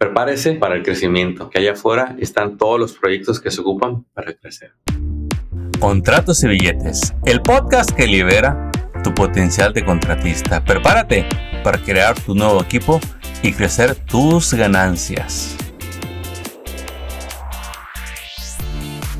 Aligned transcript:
Prepárese 0.00 0.54
para 0.54 0.76
el 0.76 0.82
crecimiento, 0.82 1.50
que 1.50 1.58
allá 1.58 1.72
afuera 1.72 2.16
están 2.18 2.56
todos 2.56 2.80
los 2.80 2.96
proyectos 2.96 3.38
que 3.38 3.50
se 3.50 3.60
ocupan 3.60 4.06
para 4.14 4.32
crecer. 4.32 4.72
Contratos 5.78 6.42
y 6.42 6.48
billetes, 6.48 7.12
el 7.26 7.42
podcast 7.42 7.90
que 7.90 8.06
libera 8.06 8.70
tu 9.04 9.12
potencial 9.12 9.74
de 9.74 9.84
contratista. 9.84 10.64
Prepárate 10.64 11.26
para 11.62 11.76
crear 11.82 12.18
tu 12.18 12.34
nuevo 12.34 12.62
equipo 12.62 12.98
y 13.42 13.52
crecer 13.52 13.94
tus 13.94 14.54
ganancias. 14.54 15.54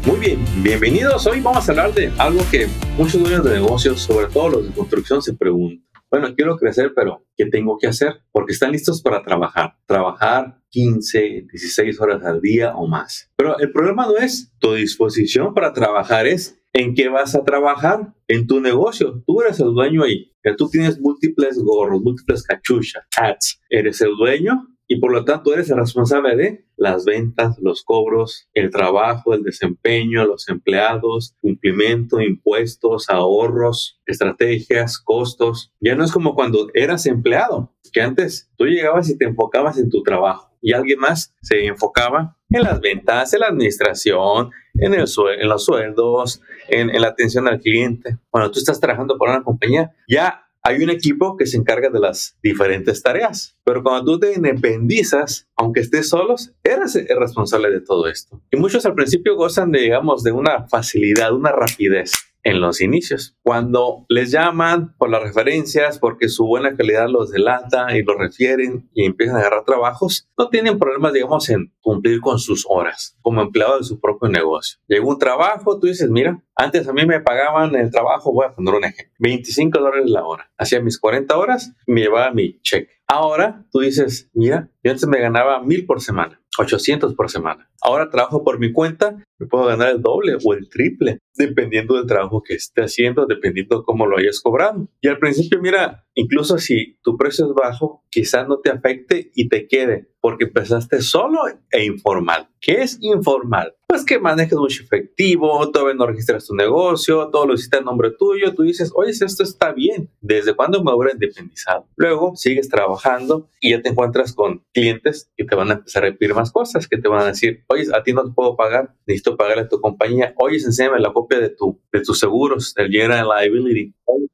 Muy 0.07 0.19
bien, 0.19 0.43
bienvenidos. 0.62 1.27
Hoy 1.27 1.43
vamos 1.43 1.69
a 1.69 1.73
hablar 1.73 1.93
de 1.93 2.11
algo 2.17 2.41
que 2.51 2.69
muchos 2.97 3.21
dueños 3.21 3.45
de 3.45 3.51
negocios, 3.51 4.01
sobre 4.01 4.29
todo 4.29 4.49
los 4.49 4.69
de 4.69 4.73
construcción, 4.73 5.21
se 5.21 5.35
preguntan. 5.35 5.85
Bueno, 6.11 6.35
quiero 6.35 6.57
crecer, 6.57 6.93
pero 6.97 7.27
¿qué 7.37 7.45
tengo 7.47 7.77
que 7.79 7.87
hacer? 7.87 8.23
Porque 8.33 8.53
están 8.55 8.73
listos 8.73 9.03
para 9.03 9.23
trabajar. 9.23 9.77
Trabajar 9.87 10.60
15, 10.71 11.46
16 11.50 12.00
horas 12.00 12.25
al 12.25 12.41
día 12.41 12.75
o 12.75 12.87
más. 12.87 13.30
Pero 13.37 13.59
el 13.59 13.70
problema 13.73 14.06
no 14.06 14.16
es 14.16 14.52
tu 14.59 14.74
disposición 14.74 15.52
para 15.55 15.73
trabajar, 15.73 16.27
es 16.27 16.61
en 16.73 16.95
qué 16.95 17.09
vas 17.09 17.34
a 17.34 17.45
trabajar 17.45 18.15
en 18.28 18.47
tu 18.47 18.61
negocio. 18.61 19.23
Tú 19.27 19.42
eres 19.42 19.61
el 19.61 19.73
dueño 19.73 20.05
ahí. 20.05 20.33
Ya 20.45 20.56
tú 20.56 20.69
tienes 20.69 21.01
múltiples 21.01 21.59
gorros, 21.59 22.01
múltiples 22.01 22.42
cachuchas, 22.42 23.05
hats. 23.16 23.61
Eres 23.69 24.01
el 24.01 24.16
dueño 24.16 24.69
y 24.87 24.98
por 24.98 25.12
lo 25.12 25.25
tanto 25.25 25.52
eres 25.52 25.70
el 25.70 25.77
responsable 25.77 26.34
de 26.34 26.66
las 26.77 27.05
ventas, 27.05 27.59
los 27.61 27.84
cobros, 27.84 28.48
el 28.55 28.70
trabajo, 28.70 29.34
el 29.34 29.42
desempeño, 29.42 30.25
los 30.25 30.48
empleados, 30.48 31.37
cumplimiento, 31.41 32.20
impuestos, 32.20 33.11
ahorros, 33.11 34.00
estrategias, 34.06 34.98
costos. 34.98 35.73
Ya 35.80 35.95
no 35.95 36.05
es 36.05 36.11
como 36.11 36.34
cuando 36.34 36.69
eras 36.75 37.06
empleado, 37.06 37.73
que 37.92 38.00
antes 38.00 38.50
tú 38.56 38.64
llegabas 38.64 39.11
y 39.11 39.19
te 39.19 39.27
enfocabas 39.27 39.78
en 39.78 39.91
tu 39.91 40.02
trabajo 40.02 40.50
y 40.60 40.73
alguien 40.73 40.98
más 40.98 41.34
se 41.42 41.66
enfocaba 41.66 42.37
en 42.50 42.62
las 42.62 42.80
ventas, 42.80 43.32
en 43.32 43.41
la 43.41 43.46
administración, 43.46 44.50
en, 44.74 44.94
el 44.94 45.06
en 45.41 45.48
los 45.48 45.64
sueldos, 45.64 46.42
en, 46.69 46.89
la 47.00 47.08
atención 47.08 47.48
al 47.48 47.61
cliente. 47.61 48.19
Cuando 48.28 48.50
tú 48.50 48.58
estás 48.58 48.80
trabajando 48.80 49.17
para 49.19 49.33
una 49.36 49.44
compañía, 49.44 49.92
ya 50.08 50.47
hay 50.62 50.83
un 50.83 50.91
equipo 50.91 51.36
que 51.36 51.47
se 51.47 51.56
encarga 51.56 51.89
de 51.89 52.00
las 52.00 52.36
diferentes 52.42 53.02
tareas. 53.02 53.56
Pero 53.64 53.83
cuando 53.83 54.05
tú 54.05 54.20
te 54.20 54.34
independizas, 54.34 55.48
aunque 55.56 55.80
estés 55.80 56.08
solos, 56.08 56.52
eres 56.62 56.97
el 56.97 57.19
responsable 57.19 57.70
de 57.70 57.80
todo 57.80 58.08
esto. 58.08 58.42
Y 58.50 58.56
muchos 58.56 58.84
al 58.84 58.95
principio 58.95 59.36
gozan, 59.36 59.72
de, 59.72 59.80
digamos, 59.80 60.22
de 60.22 60.33
una 60.33 60.69
facilidad, 60.69 61.33
una 61.33 61.52
rapidez 61.52 62.12
en 62.42 62.60
los 62.60 62.80
inicios. 62.80 63.36
Cuando 63.42 64.06
les 64.08 64.30
llaman 64.30 64.94
por 64.96 65.10
las 65.10 65.22
referencias, 65.22 65.98
porque 65.98 66.28
su 66.28 66.46
buena 66.46 66.77
calidad 66.77 67.08
los 67.08 67.30
delata 67.30 67.96
y 67.96 68.02
los 68.02 68.16
refieren 68.16 68.88
y 68.94 69.06
empiezan 69.06 69.36
a 69.36 69.41
agarrar 69.41 69.64
trabajos, 69.64 70.28
no 70.38 70.48
tienen 70.48 70.78
problemas, 70.78 71.12
digamos, 71.12 71.48
en 71.50 71.72
cumplir 71.81 72.20
con 72.20 72.39
sus 72.39 72.67
horas 72.69 73.17
como 73.23 73.42
empleado 73.42 73.78
de 73.78 73.84
su 73.84 74.00
propio 74.00 74.28
negocio. 74.28 74.78
Llegó 74.86 75.09
un 75.09 75.19
trabajo, 75.19 75.78
tú 75.78 75.86
dices, 75.86 76.11
mira, 76.11 76.42
antes 76.55 76.86
a 76.89 76.92
mí 76.92 77.06
me 77.06 77.20
pagaban 77.20 77.75
el 77.75 77.91
trabajo, 77.91 78.33
voy 78.33 78.47
a 78.47 78.55
poner 78.55 78.75
un 78.75 78.84
ejemplo, 78.84 79.14
25 79.19 79.78
dólares 79.78 80.11
la 80.11 80.25
hora. 80.25 80.51
Hacía 80.58 80.81
mis 80.81 80.98
40 80.98 81.36
horas 81.36 81.75
me 81.86 82.03
llevaba 82.03 82.33
mi 82.33 82.61
cheque. 82.61 83.01
Ahora 83.12 83.67
tú 83.73 83.81
dices, 83.81 84.31
mira, 84.34 84.70
yo 84.84 84.92
antes 84.92 85.06
me 85.08 85.19
ganaba 85.19 85.62
mil 85.64 85.84
por 85.84 86.01
semana, 86.01 86.41
800 86.58 87.14
por 87.14 87.28
semana. 87.28 87.69
Ahora 87.83 88.08
trabajo 88.08 88.45
por 88.45 88.61
mi 88.61 88.73
cuenta, 88.73 89.17
me 89.39 89.47
puedo 89.48 89.64
ganar 89.67 89.91
el 89.91 90.01
doble 90.01 90.36
o 90.45 90.55
el 90.55 90.69
triple, 90.69 91.19
dependiendo 91.34 91.97
del 91.97 92.06
trabajo 92.06 92.42
que 92.42 92.55
esté 92.55 92.83
haciendo, 92.83 93.27
dependiendo 93.27 93.78
de 93.78 93.84
cómo 93.84 94.06
lo 94.06 94.19
hayas 94.19 94.41
cobrado. 94.41 94.89
Y 95.01 95.08
al 95.08 95.19
principio, 95.19 95.61
mira, 95.61 96.06
incluso 96.14 96.58
si 96.58 97.01
tu 97.03 97.17
precio 97.17 97.47
es 97.47 97.53
bajo, 97.53 98.05
quizás 98.11 98.47
no 98.47 98.61
te 98.61 98.70
afecte 98.70 99.33
y 99.34 99.48
te 99.48 99.67
quede, 99.67 100.12
porque 100.21 100.45
empezaste 100.45 101.01
solo 101.01 101.41
e 101.71 101.85
informal. 101.85 102.49
¿Qué 102.61 102.83
es 102.83 102.98
informal? 103.00 103.75
Pues 103.89 104.05
que 104.05 104.19
manejas 104.19 104.58
mucho 104.58 104.83
efectivo, 104.83 105.70
todavía 105.70 105.94
no 105.94 106.06
registras 106.06 106.47
tu 106.47 106.55
negocio, 106.55 107.28
todo 107.30 107.47
lo 107.47 107.55
hiciste 107.55 107.78
en 107.78 107.84
nombre 107.84 108.11
tuyo, 108.11 108.55
tú 108.55 108.62
dices, 108.62 108.92
oye, 108.95 109.11
esto 109.11 109.42
está 109.42 109.73
bien, 109.73 110.11
¿desde 110.20 110.55
cuándo 110.55 110.85
me 110.85 110.92
habré 110.92 111.12
independizado? 111.12 111.86
Luego 111.96 112.36
sigues 112.36 112.68
trabajando 112.68 113.48
y 113.61 113.70
ya 113.70 113.80
te 113.80 113.89
encuentras 113.89 114.35
con 114.35 114.62
clientes 114.74 115.33
que 115.36 115.45
te 115.45 115.57
van 115.57 115.70
a 115.70 115.74
empezar 115.74 116.05
a 116.05 116.14
pedir 116.14 116.35
más 116.35 116.52
cosas, 116.52 116.86
que 116.86 116.98
te 116.98 117.08
van 117.08 117.23
a 117.23 117.27
decir, 117.29 117.64
oye, 117.68 117.86
a 117.95 118.02
ti 118.02 118.12
no 118.12 118.24
te 118.24 118.33
puedo 118.33 118.57
pagar, 118.57 118.95
necesito 119.06 119.39
pagarle 119.39 119.62
a 119.62 119.68
tu 119.68 119.80
compañía, 119.80 120.35
oye, 120.36 120.56
enséñame 120.56 121.01
la 121.01 121.14
copia 121.14 121.40
de, 121.40 121.48
tu, 121.48 121.80
de 121.90 122.02
tus 122.02 122.18
seguros, 122.18 122.74
del 122.74 122.90
General 122.90 123.27
Liability, 123.27 123.95
oye, 124.05 124.27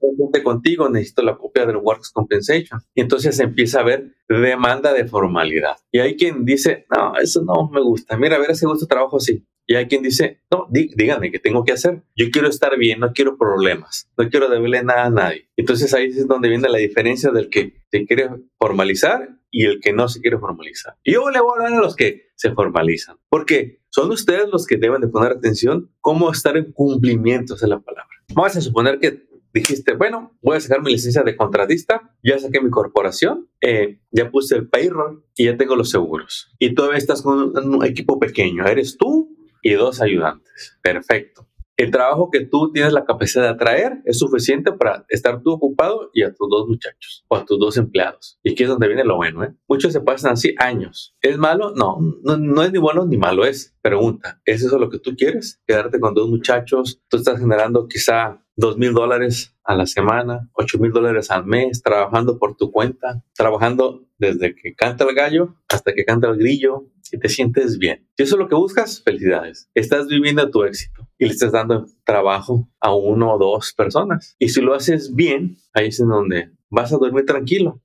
contigo, 0.43 0.89
necesito 0.89 1.23
la 1.23 1.37
copia 1.37 1.67
del 1.67 1.77
Works 1.77 2.11
Compensation. 2.11 2.81
Y 2.95 3.01
entonces 3.01 3.39
empieza 3.41 3.79
a 3.79 3.83
haber 3.83 4.15
demanda 4.29 4.93
de 4.93 5.07
formalidad. 5.07 5.77
Y 5.91 5.99
hay 5.99 6.17
quien 6.17 6.45
dice, 6.45 6.87
no, 6.95 7.15
eso 7.17 7.43
no 7.43 7.69
me 7.69 7.81
gusta. 7.81 8.16
Mira, 8.19 8.37
a 8.37 8.39
ver, 8.39 8.51
ese 8.51 8.67
gusto 8.67 8.87
trabajo 8.87 9.17
así. 9.17 9.47
Y 9.69 9.75
hay 9.75 9.87
quien 9.87 10.03
dice, 10.03 10.43
no, 10.51 10.69
díganme 10.71 11.33
qué 11.33 11.41
tengo 11.41 11.65
que 11.65 11.73
hacer. 11.73 12.03
Yo 12.15 12.27
quiero 12.31 12.49
estar 12.49 12.79
bien, 12.79 13.01
no 13.01 13.13
quiero 13.13 13.37
problemas, 13.37 14.09
no 14.17 14.29
quiero 14.29 14.49
deberle 14.49 14.85
nada 14.85 15.07
a 15.07 15.11
nadie. 15.11 15.49
Entonces 15.57 15.93
ahí 15.93 16.07
es 16.07 16.29
donde 16.29 16.49
viene 16.49 16.69
la 16.69 16.79
diferencia 16.79 17.31
del 17.33 17.51
que 17.51 17.83
se 17.91 18.07
quiere 18.07 18.31
formalizar 18.61 19.29
y 19.51 19.65
el 19.65 19.81
que 19.81 19.93
no 19.93 20.09
se 20.09 20.21
quiere 20.21 20.39
formalizar. 20.39 20.95
Y 21.03 21.15
yo 21.15 21.31
le 21.31 21.41
voy 21.41 21.51
a 21.51 21.65
hablar 21.67 21.79
a 21.79 21.83
los 21.83 21.97
que 21.97 22.29
se 22.37 22.53
formalizan, 22.53 23.17
porque 23.29 23.81
son 23.89 24.11
ustedes 24.13 24.49
los 24.51 24.67
que 24.67 24.77
deben 24.77 25.01
de 25.01 25.09
poner 25.09 25.33
atención 25.33 25.91
cómo 26.01 26.31
estar 26.31 26.57
en 26.57 26.71
cumplimiento, 26.73 27.55
esa 27.55 27.67
es 27.67 27.71
la 27.71 27.81
palabra. 27.81 28.11
Vamos 28.35 28.57
a 28.57 28.61
suponer 28.61 29.01
que 29.01 29.27
dijiste, 29.57 29.95
bueno, 29.95 30.37
voy 30.43 30.59
a 30.59 30.61
sacar 30.61 30.83
mi 30.83 30.93
licencia 30.93 31.23
de 31.23 31.35
contratista, 31.35 32.15
ya 32.23 32.39
saqué 32.39 32.61
mi 32.61 32.71
corporación, 32.71 33.49
eh, 33.63 34.01
ya 34.11 34.31
puse 34.31 34.55
el 34.55 34.69
payroll 34.69 35.25
y 35.35 35.47
ya 35.47 35.57
tengo 35.57 35.77
los 35.77 35.91
seguros. 35.91 36.55
Y 36.59 36.75
todavía 36.75 36.99
estás 36.99 37.23
con 37.23 37.57
un 37.57 37.85
equipo 37.85 38.19
pequeño, 38.19 38.67
eres 38.67 38.97
tú 38.99 39.35
y 39.63 39.73
dos 39.73 40.03
ayudantes. 40.03 40.79
Perfecto. 40.83 41.49
El 41.79 41.91
trabajo 41.91 42.31
que 42.31 42.41
tú 42.41 42.73
tienes 42.73 42.95
la 42.95 43.05
capacidad 43.05 43.43
de 43.43 43.51
atraer 43.51 44.01
es 44.07 44.19
suficiente 44.19 44.73
para 44.73 45.05
estar 45.11 45.43
tú 45.43 45.53
ocupado 45.53 46.11
y 46.15 46.23
a 46.23 46.33
tus 46.33 46.49
dos 46.49 46.67
muchachos 46.67 47.27
o 47.29 47.37
a 47.37 47.45
tus 47.45 47.59
dos 47.59 47.77
empleados. 47.77 48.39
Y 48.43 48.53
aquí 48.53 48.63
es 48.63 48.71
donde 48.71 48.87
viene 48.89 49.05
lo 49.05 49.17
bueno, 49.17 49.45
¿eh? 49.45 49.55
Muchos 49.69 49.93
se 49.93 50.01
pasan 50.01 50.33
así 50.33 50.55
años. 50.59 51.15
¿Es 51.21 51.37
malo? 51.37 51.75
No, 51.77 51.99
no, 52.23 52.39
no 52.39 52.63
es 52.63 52.73
ni 52.73 52.79
bueno 52.79 53.05
ni 53.05 53.19
malo, 53.19 53.45
es 53.45 53.77
pregunta. 53.83 54.41
¿Es 54.47 54.63
eso 54.63 54.79
lo 54.79 54.89
que 54.89 54.99
tú 54.99 55.15
quieres? 55.17 55.61
Quedarte 55.67 56.01
con 56.01 56.15
dos 56.15 56.31
muchachos, 56.31 57.03
tú 57.09 57.19
estás 57.19 57.39
generando 57.39 57.89
quizá 57.89 58.43
dos 58.57 58.79
mil 58.79 58.95
dólares 58.95 59.55
a 59.63 59.75
la 59.75 59.85
semana, 59.85 60.49
ocho 60.55 60.79
mil 60.79 60.93
dólares 60.93 61.31
al 61.31 61.45
mes, 61.45 61.83
trabajando 61.83 62.39
por 62.39 62.57
tu 62.57 62.73
cuenta, 62.73 63.23
trabajando 63.35 64.07
desde 64.17 64.55
que 64.55 64.75
canta 64.75 65.05
el 65.05 65.15
gallo 65.15 65.57
hasta 65.69 65.93
que 65.93 66.07
canta 66.07 66.29
el 66.29 66.39
grillo 66.39 66.87
y 67.13 67.19
te 67.19 67.29
sientes 67.29 67.77
bien. 67.77 68.09
Si 68.17 68.23
eso 68.23 68.37
es 68.37 68.39
lo 68.39 68.49
que 68.49 68.55
buscas, 68.55 69.03
felicidades. 69.03 69.69
Estás 69.75 70.07
viviendo 70.07 70.51
tu 70.51 70.65
éxito 70.65 71.06
y 71.19 71.27
le 71.27 71.33
estás 71.33 71.53
dando 71.53 71.87
trabajo 72.05 72.69
a 72.81 72.95
uno 72.95 73.35
o 73.35 73.39
dos 73.39 73.73
personas. 73.75 74.37
Y 74.39 74.49
si 74.49 74.61
lo 74.61 74.75
haces 74.75 75.15
bien, 75.15 75.57
ahí 75.73 75.89
es 75.89 76.01
en 76.01 76.09
donde 76.09 76.51
vas 76.71 76.93
a 76.93 76.99
dormir 76.99 77.25
tranquilo. 77.25 77.81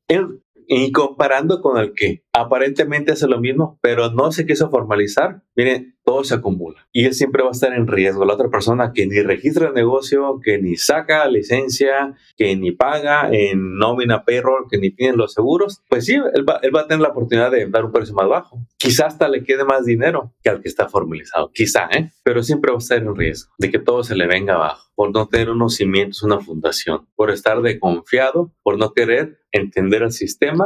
Y 0.74 0.94
comparando 0.94 1.60
con 1.60 1.78
el 1.78 1.94
que 1.94 2.24
aparentemente 2.32 3.12
hace 3.12 3.28
lo 3.28 3.42
mismo, 3.42 3.78
pero 3.82 4.10
no 4.10 4.32
se 4.32 4.46
quiso 4.46 4.70
formalizar, 4.70 5.44
miren, 5.54 5.98
todo 6.06 6.24
se 6.24 6.36
acumula 6.36 6.88
y 6.94 7.06
él 7.06 7.14
siempre 7.14 7.44
va 7.44 7.50
a 7.50 7.52
estar 7.52 7.74
en 7.74 7.88
riesgo. 7.88 8.24
La 8.24 8.36
otra 8.36 8.50
persona 8.50 8.94
que 8.94 9.06
ni 9.06 9.20
registra 9.20 9.68
el 9.68 9.74
negocio, 9.74 10.40
que 10.42 10.60
ni 10.60 10.78
saca 10.78 11.28
licencia, 11.28 12.16
que 12.38 12.56
ni 12.56 12.72
paga 12.72 13.30
en 13.34 13.76
nómina 13.78 14.24
payroll, 14.24 14.68
que 14.70 14.78
ni 14.78 14.92
tiene 14.92 15.18
los 15.18 15.34
seguros, 15.34 15.82
pues 15.90 16.06
sí, 16.06 16.14
él 16.14 16.50
va, 16.50 16.60
él 16.62 16.74
va 16.74 16.82
a 16.82 16.88
tener 16.88 17.02
la 17.02 17.10
oportunidad 17.10 17.52
de 17.52 17.68
dar 17.70 17.84
un 17.84 17.92
precio 17.92 18.16
más 18.16 18.30
bajo. 18.30 18.66
Quizás 18.78 19.08
hasta 19.08 19.28
le 19.28 19.44
quede 19.44 19.66
más 19.66 19.84
dinero 19.84 20.34
que 20.42 20.50
al 20.50 20.62
que 20.62 20.70
está 20.70 20.88
formalizado, 20.88 21.52
quizá, 21.54 21.90
¿eh? 21.92 22.12
Pero 22.24 22.44
siempre 22.44 22.72
va 22.72 22.78
a 22.78 22.80
estar 22.80 22.98
en 22.98 23.14
riesgo 23.14 23.52
de 23.58 23.70
que 23.70 23.80
todo 23.80 24.06
se 24.06 24.16
le 24.16 24.26
venga 24.26 24.56
abajo 24.56 24.90
por 24.96 25.12
no 25.12 25.28
tener 25.28 25.50
unos 25.50 25.76
cimientos, 25.76 26.24
una 26.24 26.40
fundación, 26.40 27.08
por 27.16 27.30
estar 27.30 27.62
desconfiado, 27.62 28.54
por 28.64 28.78
no 28.78 28.94
querer 28.94 29.41
entender 29.52 30.04
el 30.04 30.12
sistema 30.12 30.66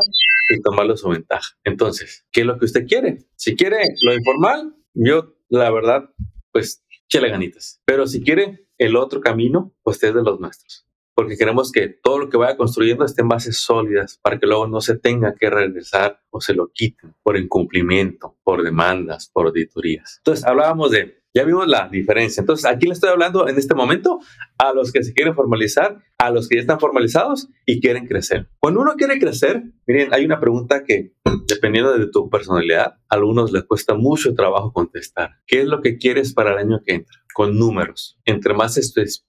y 0.49 0.61
tomarlo 0.61 0.97
su 0.97 1.09
ventaja. 1.09 1.55
Entonces, 1.63 2.25
¿qué 2.31 2.41
es 2.41 2.47
lo 2.47 2.57
que 2.57 2.65
usted 2.65 2.85
quiere? 2.85 3.19
Si 3.35 3.55
quiere 3.55 3.77
lo 4.03 4.13
informal, 4.13 4.75
yo, 4.93 5.33
la 5.49 5.71
verdad, 5.71 6.09
pues, 6.51 6.83
chele 7.07 7.29
ganitas. 7.29 7.81
Pero 7.85 8.07
si 8.07 8.21
quiere 8.21 8.67
el 8.77 8.95
otro 8.95 9.21
camino, 9.21 9.73
pues 9.83 10.01
es 10.03 10.13
de 10.13 10.21
los 10.21 10.39
nuestros. 10.39 10.85
Porque 11.13 11.37
queremos 11.37 11.71
que 11.71 11.87
todo 11.87 12.19
lo 12.19 12.29
que 12.29 12.37
vaya 12.37 12.57
construyendo 12.57 13.05
esté 13.05 13.21
en 13.21 13.29
bases 13.29 13.57
sólidas 13.57 14.19
para 14.21 14.37
que 14.37 14.47
luego 14.47 14.67
no 14.67 14.81
se 14.81 14.97
tenga 14.97 15.33
que 15.33 15.49
regresar 15.49 16.19
o 16.29 16.41
se 16.41 16.53
lo 16.53 16.71
quiten 16.73 17.15
por 17.23 17.37
incumplimiento, 17.37 18.35
por 18.43 18.63
demandas, 18.63 19.29
por 19.31 19.47
auditorías. 19.47 20.17
Entonces, 20.19 20.45
hablábamos 20.45 20.91
de 20.91 21.21
ya 21.33 21.43
vimos 21.43 21.67
la 21.67 21.89
diferencia. 21.89 22.39
Entonces, 22.39 22.65
aquí 22.65 22.87
le 22.87 22.93
estoy 22.93 23.09
hablando 23.09 23.47
en 23.47 23.57
este 23.57 23.75
momento 23.75 24.19
a 24.57 24.73
los 24.73 24.91
que 24.91 25.03
se 25.03 25.13
quieren 25.13 25.35
formalizar 25.35 26.01
a 26.17 26.31
los 26.31 26.47
que 26.47 26.55
ya 26.55 26.61
están 26.61 26.79
formalizados 26.79 27.49
y 27.65 27.81
quieren 27.81 28.07
crecer. 28.07 28.49
Cuando 28.59 28.81
uno 28.81 28.93
quiere 28.95 29.19
crecer, 29.19 29.63
miren, 29.85 30.13
hay 30.13 30.25
una 30.25 30.39
pregunta 30.39 30.83
que 30.83 31.13
dependiendo 31.47 31.97
de 31.97 32.07
tu 32.07 32.29
personalidad, 32.29 32.95
a 33.09 33.15
algunos 33.15 33.51
les 33.51 33.63
cuesta 33.63 33.95
mucho 33.95 34.33
trabajo 34.33 34.71
contestar. 34.73 35.31
¿Qué 35.45 35.61
es 35.61 35.67
lo 35.67 35.81
que 35.81 35.97
quieres 35.97 36.33
para 36.33 36.53
el 36.53 36.57
año 36.57 36.81
que 36.85 36.95
entra? 36.95 37.19
Con 37.33 37.59
números. 37.59 38.17
Entre 38.23 38.53
más 38.53 38.79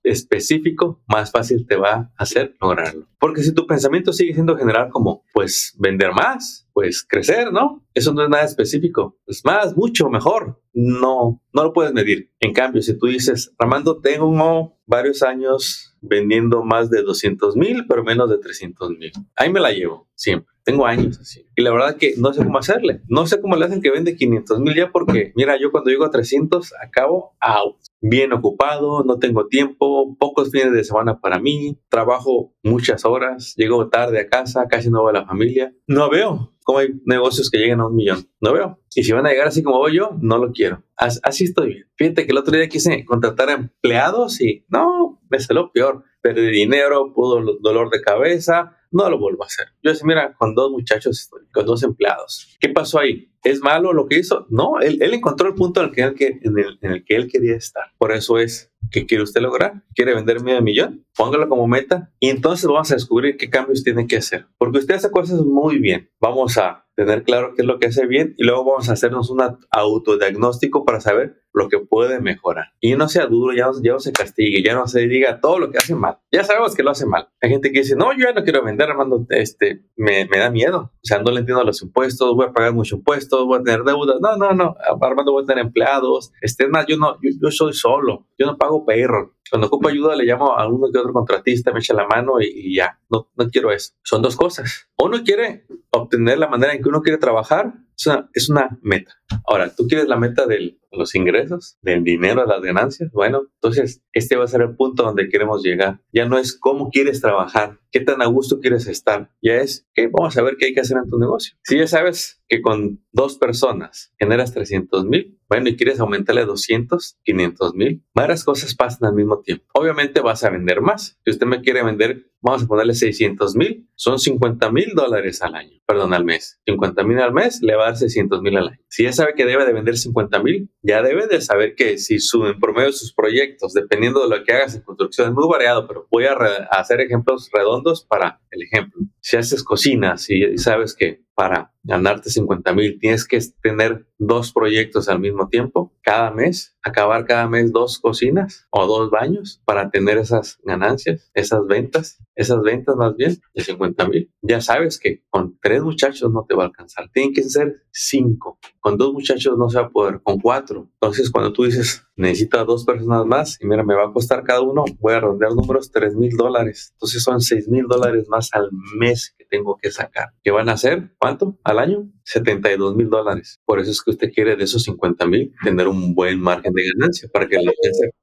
específico, 0.05 1.03
más 1.09 1.33
fácil 1.33 1.67
te 1.67 1.77
va 1.77 1.93
a 1.93 2.13
hacer 2.17 2.55
lograrlo. 2.61 3.09
Porque 3.19 3.43
si 3.43 3.53
tu 3.53 3.67
pensamiento 3.67 4.13
sigue 4.13 4.33
siendo 4.33 4.57
general 4.57 4.91
como, 4.91 5.25
pues, 5.33 5.75
vender 5.79 6.13
más, 6.13 6.69
pues, 6.73 7.05
crecer, 7.07 7.53
¿no? 7.53 7.85
Eso 7.95 8.15
no 8.15 8.23
es 8.23 8.29
nada 8.29 8.45
específico. 8.45 9.19
Es 9.27 9.45
más, 9.45 9.77
mucho 9.77 10.09
mejor. 10.09 10.63
No, 10.73 11.43
no 11.53 11.65
lo 11.65 11.73
puedes 11.73 11.93
medir. 11.93 12.31
En 12.39 12.53
cambio, 12.53 12.81
si 12.81 12.97
tú 12.97 13.07
dices, 13.07 13.53
Armando, 13.59 14.01
tengo 14.01 14.76
varios 14.87 15.23
años 15.23 15.97
vendiendo 16.01 16.63
más 16.63 16.91
de 16.91 17.03
200 17.03 17.57
mil, 17.57 17.85
pero 17.89 18.05
menos 18.05 18.31
de 18.31 18.39
300 18.39 18.91
mil. 18.91 19.13
Ahí 19.35 19.53
me 19.53 19.61
la 19.61 19.73
llevo, 19.73 20.09
siempre. 20.15 20.55
Tengo 20.65 20.85
años 20.85 21.21
así. 21.21 21.47
Y 21.55 21.63
la 21.63 21.71
verdad 21.71 21.97
que 21.97 22.15
no 22.19 22.33
sé 22.33 22.43
cómo 22.45 22.59
hacerle. 22.59 23.01
No 23.07 23.27
sé 23.29 23.41
cómo 23.41 23.55
le 23.55 23.67
hacen 23.67 23.81
que 23.81 23.93
vende 23.93 24.17
500 24.17 24.59
mil 24.59 24.75
ya 24.75 24.91
porque, 24.91 25.33
mira, 25.37 25.57
yo 25.61 25.71
cuando 25.71 25.91
llego 25.91 26.05
a 26.05 26.11
300 26.11 26.73
acabo 26.83 27.37
out. 27.41 27.77
Bien 28.01 28.33
ocupado, 28.33 29.05
no 29.05 29.21
tengo 29.21 29.47
tiempo, 29.47 30.17
pocos 30.19 30.51
fines 30.51 30.73
de 30.73 30.83
semana 30.83 31.21
para 31.21 31.39
mí, 31.39 31.79
trabajo 31.89 32.53
muchas 32.65 33.05
horas, 33.05 33.55
llego 33.57 33.89
tarde 33.89 34.19
a 34.21 34.29
casa, 34.29 34.67
casi 34.69 34.91
no 34.91 35.05
veo 35.05 35.11
a 35.11 35.21
la 35.21 35.27
familia. 35.27 35.73
No 35.87 36.11
veo 36.11 36.56
cómo 36.67 36.81
hay 36.81 36.89
negocios 37.05 37.49
que 37.49 37.59
lleguen 37.59 37.81
a 37.81 37.87
un 37.87 37.95
millón. 37.95 38.29
No 38.41 38.53
veo. 38.53 38.81
Y 38.95 39.05
si 39.05 39.13
van 39.13 39.25
a 39.25 39.31
llegar 39.31 39.47
así 39.47 39.63
como 39.63 39.79
voy 39.79 39.97
yo, 39.97 40.11
no 40.21 40.37
lo 40.37 40.51
quiero. 40.53 40.83
Así 40.97 41.45
estoy. 41.45 41.85
Fíjate 41.97 42.27
que 42.27 42.33
el 42.33 42.39
otro 42.39 42.57
día 42.57 42.69
quise 42.69 43.05
contratar 43.05 43.51
a 43.51 43.53
empleados 43.53 44.41
y 44.41 44.67
no, 44.69 45.23
me 45.31 45.39
salió 45.39 45.71
peor. 45.73 46.03
Perdí 46.21 46.51
dinero, 46.51 47.13
pudo 47.15 47.57
dolor 47.61 47.89
de 47.91 48.01
cabeza, 48.01 48.77
no 48.91 49.09
lo 49.09 49.19
vuelvo 49.19 49.45
a 49.45 49.47
hacer. 49.47 49.69
Yo 49.81 49.93
decía, 49.93 50.07
mira, 50.07 50.35
con 50.37 50.57
dos 50.57 50.73
muchachos 50.73 51.21
estoy, 51.21 51.43
con 51.53 51.67
dos 51.67 51.85
empleados. 51.85 52.57
¿Qué 52.59 52.69
pasó 52.71 52.99
ahí? 52.99 53.33
¿Es 53.47 53.61
malo 53.61 53.93
lo 53.93 54.07
que 54.07 54.19
hizo? 54.19 54.47
No, 54.51 54.81
él, 54.81 55.01
encontró 55.01 55.47
el 55.47 55.55
punto 55.55 55.81
en 55.81 55.87
el, 55.87 56.15
que, 56.15 56.41
en, 56.43 56.59
el, 56.59 57.05
que 57.05 57.15
él 57.15 57.29
quería 57.31 57.55
estar. 57.55 57.85
Por 57.97 58.13
eso 58.13 58.39
es 58.39 58.73
¿Qué 58.91 59.07
quiere 59.07 59.25
usted 59.25 59.41
lograr? 59.41 59.83
¿Quiere 59.95 60.15
vender 60.15 60.43
medio 60.43 60.63
millón? 60.63 61.05
Póngalo 61.17 61.49
como 61.49 61.67
meta 61.67 62.13
y 62.21 62.29
entonces 62.29 62.67
vamos 62.67 62.91
a 62.91 62.95
descubrir 62.95 63.37
qué 63.37 63.51
cambios 63.51 63.83
tiene 63.83 64.07
que 64.07 64.17
hacer. 64.17 64.47
Porque 64.59 64.79
usted 64.79 64.95
hace 64.95 65.11
cosas 65.11 65.43
muy 65.43 65.79
bien. 65.79 66.11
Vamos 66.21 66.59
a 66.59 66.87
tener 66.95 67.25
claro 67.25 67.55
qué 67.55 67.63
es 67.63 67.67
lo 67.67 67.79
que 67.79 67.89
hace 67.89 68.07
bien 68.07 68.35
y 68.39 68.45
luego 68.45 68.65
vamos 68.65 68.89
a 68.89 68.93
hacernos 68.93 69.31
un 69.31 69.43
autodiagnóstico 69.71 70.85
para 70.85 71.01
saber 71.01 71.43
lo 71.57 71.69
que 71.69 71.79
puede 71.79 72.21
mejorar. 72.21 72.67
Y 72.81 72.95
no 72.95 73.09
sea 73.09 73.27
duro, 73.27 73.55
ya 73.57 73.67
no, 73.67 73.99
se 73.99 74.13
castigue, 74.13 74.63
ya 74.63 74.75
no 74.75 74.87
se 74.87 75.07
diga 75.07 75.41
todo 75.41 75.59
lo 75.59 75.71
que 75.71 75.79
hace 75.79 75.95
mal. 75.95 76.19
Ya 76.31 76.45
sabemos 76.45 76.75
que 76.75 76.83
lo 76.83 76.91
hace 76.91 77.07
mal. 77.07 77.29
Hay 77.41 77.51
gente 77.51 77.73
que 77.73 77.81
dice, 77.81 77.97
no, 77.97 78.13
yo 78.13 78.27
ya 78.27 78.33
no 78.33 78.45
quiero 78.45 78.63
vender, 78.63 78.91
Armando, 78.91 79.25
este, 79.31 79.83
me, 79.97 80.27
me 80.27 80.39
da 80.39 80.51
miedo. 80.51 80.93
O 80.95 81.01
sea, 81.03 81.19
no 81.19 81.31
le 81.31 81.41
entiendo 81.41 81.65
los 81.65 81.83
impuestos, 81.83 82.35
voy 82.35 82.47
a 82.47 82.53
pagar 82.53 82.75
muchos 82.75 82.99
impuestos, 82.99 83.45
voy 83.47 83.59
a 83.59 83.63
tener 83.63 83.85
deudas. 83.85 84.17
No, 84.21 84.37
no, 84.37 84.53
no, 84.53 84.77
Armando, 85.01 85.33
voy 85.33 85.45
a 85.45 85.47
tener 85.47 85.65
empleados. 85.65 86.33
Este, 86.43 86.69
más, 86.69 86.87
yo 86.87 86.99
no, 86.99 87.15
yo, 87.23 87.31
yo 87.43 87.51
soy 87.51 87.73
solo, 87.73 88.27
yo 88.39 88.47
no 88.47 88.59
pago 88.59 88.85
perro. 88.85 89.37
Cuando 89.51 89.69
ocupo 89.69 89.89
ayuda 89.89 90.17
le 90.17 90.25
llamo 90.25 90.57
a 90.57 90.69
uno 90.69 90.89
que 90.93 90.99
otro 90.99 91.13
contratista, 91.13 91.73
me 91.73 91.79
echa 91.79 91.95
la 91.95 92.07
mano 92.07 92.35
y, 92.41 92.75
ya, 92.75 92.99
no, 93.09 93.29
no 93.37 93.49
quiero 93.49 93.71
eso. 93.71 93.95
Son 94.03 94.23
dos 94.23 94.37
cosas. 94.37 94.89
Uno 94.99 95.23
quiere 95.25 95.67
obtener 95.91 96.39
la 96.39 96.49
manera 96.49 96.75
en 96.75 96.83
que 96.83 96.89
uno 96.89 97.03
quiere 97.03 97.19
trabajar, 97.19 97.75
es 97.97 98.07
una, 98.07 98.31
es 98.35 98.49
una 98.51 98.79
meta. 98.83 99.13
Ahora, 99.47 99.75
tú 99.75 99.87
quieres 99.87 100.07
la 100.09 100.17
meta 100.17 100.47
de 100.47 100.79
los 100.93 101.15
ingresos, 101.15 101.79
del 101.83 102.05
dinero, 102.05 102.43
de 102.43 102.47
las 102.47 102.63
ganancias. 102.63 103.11
Bueno, 103.13 103.43
entonces 103.55 104.03
este 104.13 104.37
va 104.37 104.45
a 104.45 104.49
ser 104.49 104.63
el 104.63 104.77
punto 104.77 105.03
donde 105.03 105.29
queremos 105.29 105.63
llegar. 105.63 106.01
Ya 106.13 106.27
no 106.27 106.39
es 106.39 106.57
cómo 106.57 106.91
quieres 106.91 107.21
trabajar, 107.21 107.79
qué 107.91 108.01
tan 108.01 108.23
a 108.23 108.27
gusto 108.27 108.61
quieres 108.61 108.87
estar. 108.87 109.31
Ya 109.43 109.57
es, 109.57 109.87
que 109.95 110.09
vamos 110.09 110.37
a 110.37 110.43
ver 110.43 110.57
qué 110.59 110.67
hay 110.67 110.75
que 110.75 110.81
hacer 110.81 110.99
en 111.03 111.11
tu 111.11 111.19
negocio. 111.19 111.57
Si 111.65 111.79
ya 111.79 111.87
sabes 111.87 112.43
que 112.49 112.63
con 112.63 113.05
dos 113.13 113.39
personas 113.39 114.13
generas 114.19 114.53
300 114.53 115.05
mil, 115.05 115.39
bueno, 115.49 115.69
y 115.69 115.77
quieres 115.77 116.01
aumentarle 116.01 116.45
200, 116.45 117.19
500 117.23 117.75
mil, 117.75 118.05
varias 118.15 118.45
cosas 118.45 118.75
pasan 118.75 119.09
al 119.09 119.15
mismo 119.15 119.41
tiempo. 119.41 119.65
Obviamente 119.75 120.21
vas 120.21 120.45
a 120.45 120.51
vender 120.51 120.81
más. 120.81 121.19
Si 121.25 121.31
usted 121.31 121.47
me 121.47 121.61
quiere 121.61 121.83
vender, 121.85 122.31
vamos 122.47 122.63
a 122.63 122.67
ponerle 122.67 122.95
600 122.95 123.57
mil, 123.57 123.89
son 123.97 124.21
50 124.21 124.71
mil 124.71 124.93
dólares 124.95 125.43
al 125.43 125.57
año, 125.57 125.81
perdón, 125.85 126.15
al 126.15 126.25
mes. 126.25 126.61
50 126.65 127.03
mil 127.03 127.19
al 127.19 127.33
mes 127.33 127.61
le 127.61 127.75
va 127.75 127.83
a 127.83 127.87
dar 127.87 127.97
600 127.97 128.41
mil 128.41 128.57
al 128.57 128.69
año. 128.69 128.81
Si 128.89 129.03
ya 129.03 129.13
sabe 129.13 129.35
que 129.35 129.45
debe 129.45 129.67
de 129.67 129.73
vender 129.73 129.97
50 129.97 130.43
mil, 130.45 130.71
ya 130.81 131.03
debe 131.03 131.27
de 131.27 131.41
saber 131.41 131.75
que 131.75 131.99
si 131.99 132.21
su, 132.21 132.47
en 132.47 132.61
promedio 132.61 132.87
de 132.87 132.93
sus 132.93 133.13
proyectos, 133.13 133.73
dependiendo 133.73 134.23
de 134.23 134.37
lo 134.37 134.45
que 134.45 134.53
hagas 134.53 134.77
en 134.77 134.83
construcción, 134.83 135.29
es 135.29 135.35
muy 135.35 135.49
variado, 135.51 135.89
pero 135.89 136.07
voy 136.09 136.27
a, 136.27 136.35
hacer 136.71 137.01
ejemplos 137.01 137.51
redondos 137.53 138.07
para 138.07 138.41
el 138.53 138.63
ejemplo. 138.63 139.03
Si 139.21 139.37
haces 139.37 139.65
cocinas 139.65 140.31
y 140.31 140.57
sabes 140.57 140.95
que 140.95 141.26
para 141.37 141.71
ganarte 141.83 142.31
50 142.31 142.73
mil, 142.73 142.99
tienes 142.99 143.29
que 143.29 143.39
tener 143.63 144.07
dos 144.19 144.53
proyectos 144.53 145.09
al 145.11 145.21
mismo 145.21 145.49
tiempo 145.49 145.93
cada 146.03 146.31
mes, 146.31 146.75
acabar 146.83 147.27
cada 147.27 147.47
mes 147.47 147.73
dos 147.73 147.99
cocinas 147.99 148.67
o 148.71 148.87
dos 148.87 149.11
baños 149.11 149.61
para 149.67 149.91
tener 149.91 150.17
esas 150.17 150.59
ganancias, 150.65 151.31
esas 151.35 151.67
ventas, 151.67 152.19
esas 152.35 152.63
ventas 152.63 152.97
más 152.97 153.15
bien 153.17 153.39
de 153.55 153.63
50 153.63 154.09
mil. 154.09 154.33
Ya 154.41 154.63
sabes 154.63 154.99
que 154.99 155.25
con 155.29 155.59
tres 155.61 155.83
muchachos 155.83 156.33
no 156.33 156.47
te 156.49 156.57
va 156.57 156.65
a 156.65 156.67
alcanzar, 156.69 157.11
tienen 157.13 157.35
que 157.35 157.43
ser 157.43 157.83
cinco. 157.93 158.59
Con 158.81 158.97
dos 158.97 159.13
muchachos 159.13 159.59
no 159.59 159.69
se 159.69 159.79
va 159.79 159.87
a 159.87 159.91
poder, 159.91 160.23
con 160.23 160.41
cuatro. 160.41 160.89
Entonces, 160.95 161.31
cuando 161.31 161.53
tú 161.53 161.65
dices, 161.65 162.06
necesito 162.17 162.65
dos 162.65 162.85
personas 162.85 163.25
más, 163.27 163.59
y 163.61 163.67
mira, 163.67 163.85
me 163.85 163.95
va 163.95 164.07
a 164.07 164.13
costar 164.13 164.43
cada 164.43 164.63
uno, 164.63 164.85
voy 164.99 165.15
a 165.15 165.21
rondear 165.21 165.53
números, 165.55 165.91
tres 165.91 166.15
mil 166.15 166.37
dólares. 166.37 166.91
Entonces, 166.95 167.23
son 167.23 167.41
seis 167.41 167.69
mil 167.69 167.87
dólares 167.87 168.27
más 168.29 168.49
al 168.53 168.71
mes 168.99 169.35
que 169.39 169.45
tengo 169.45 169.77
que 169.77 169.91
sacar. 169.91 170.31
¿Qué 170.43 170.51
van 170.51 170.69
a 170.69 170.73
hacer? 170.73 171.15
¿Cuánto? 171.19 171.59
¿Al 171.63 171.79
año? 171.79 172.11
72 172.27 172.97
mil 172.97 173.09
dólares. 173.09 173.61
Por 173.65 173.81
eso 173.81 173.91
es 173.91 174.03
que 174.03 174.11
usted 174.11 174.33
quiere 174.33 174.57
de 174.57 174.65
esos 174.65 174.83
50 174.83 175.27
mil 175.27 175.53
tener 175.63 175.89
un 175.89 176.15
buen 176.15 176.41
margen 176.41 176.73
de 176.73 176.83
ganancia 176.95 177.29
para 177.33 177.47
que 177.47 177.57
le 177.57 177.73